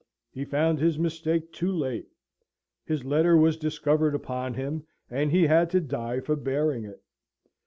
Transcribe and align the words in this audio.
He 0.31 0.45
found 0.45 0.79
his 0.79 0.97
mistake 0.97 1.53
too 1.53 1.71
late. 1.71 2.07
His 2.83 3.05
letter 3.05 3.37
was 3.37 3.55
discovered 3.55 4.15
upon 4.15 4.55
him, 4.55 4.87
and 5.11 5.29
he 5.29 5.45
had 5.45 5.69
to 5.69 5.79
die 5.79 6.21
for 6.21 6.35
bearing 6.35 6.85
it. 6.85 7.03